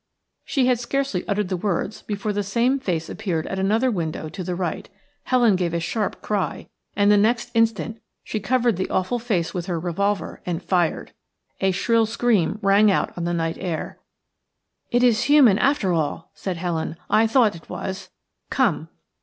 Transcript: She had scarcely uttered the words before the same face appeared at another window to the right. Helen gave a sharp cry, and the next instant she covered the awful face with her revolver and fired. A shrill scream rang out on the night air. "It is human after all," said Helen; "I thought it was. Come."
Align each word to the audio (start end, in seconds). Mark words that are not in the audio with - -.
She 0.43 0.65
had 0.65 0.79
scarcely 0.79 1.23
uttered 1.27 1.49
the 1.49 1.55
words 1.57 2.01
before 2.01 2.33
the 2.33 2.41
same 2.41 2.79
face 2.79 3.07
appeared 3.07 3.45
at 3.45 3.59
another 3.59 3.91
window 3.91 4.29
to 4.29 4.43
the 4.43 4.55
right. 4.55 4.89
Helen 5.25 5.55
gave 5.55 5.75
a 5.75 5.79
sharp 5.79 6.23
cry, 6.23 6.69
and 6.95 7.11
the 7.11 7.17
next 7.17 7.51
instant 7.53 8.01
she 8.23 8.39
covered 8.39 8.77
the 8.77 8.89
awful 8.89 9.19
face 9.19 9.53
with 9.53 9.67
her 9.67 9.79
revolver 9.79 10.41
and 10.43 10.63
fired. 10.63 11.13
A 11.59 11.69
shrill 11.69 12.07
scream 12.07 12.57
rang 12.63 12.89
out 12.89 13.15
on 13.15 13.25
the 13.25 13.31
night 13.35 13.57
air. 13.59 13.99
"It 14.89 15.03
is 15.03 15.25
human 15.25 15.59
after 15.59 15.93
all," 15.93 16.31
said 16.33 16.57
Helen; 16.57 16.95
"I 17.07 17.27
thought 17.27 17.55
it 17.55 17.69
was. 17.69 18.09
Come." 18.49 18.89